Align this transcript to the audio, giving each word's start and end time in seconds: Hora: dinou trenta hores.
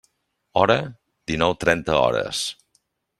Hora: 0.61 0.77
dinou 1.31 1.53
trenta 1.65 1.99
hores. 2.01 2.39